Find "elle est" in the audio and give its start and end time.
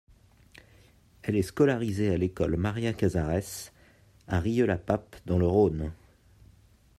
1.21-1.43